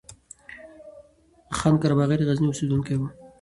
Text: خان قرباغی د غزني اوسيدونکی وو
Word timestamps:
خان 1.57 1.75
قرباغی 1.81 2.15
د 2.17 2.21
غزني 2.27 2.47
اوسيدونکی 2.49 2.95
وو 2.97 3.07